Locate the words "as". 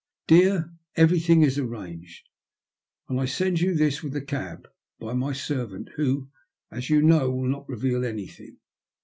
6.71-6.89